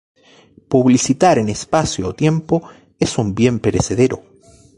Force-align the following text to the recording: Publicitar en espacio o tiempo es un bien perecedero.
Publicitar 0.67 1.35
en 1.37 1.47
espacio 1.47 2.07
o 2.07 2.15
tiempo 2.15 2.63
es 2.99 3.19
un 3.19 3.35
bien 3.35 3.59
perecedero. 3.59 4.23